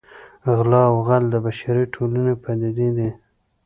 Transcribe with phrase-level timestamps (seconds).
[0.55, 3.09] غلا او غل د بشري ټولنې پدیدې دي